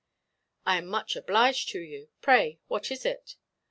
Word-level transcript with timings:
"I 0.65 0.79
am 0.79 0.87
much 0.87 1.15
obliged 1.15 1.69
to 1.69 1.79
you. 1.79 2.09
Pray, 2.21 2.59
what 2.67 2.89
is 2.89 3.05
it?" 3.05 3.35